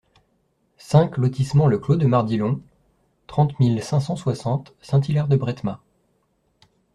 cinq 0.79 1.17
lotissement 1.17 1.67
Le 1.67 1.77
Clos 1.77 1.95
de 1.95 2.07
Mardilhon, 2.07 2.59
trente 3.27 3.59
mille 3.59 3.83
cinq 3.83 3.99
cent 3.99 4.15
soixante 4.15 4.73
Saint-Hilaire-de-Brethmas 4.81 5.79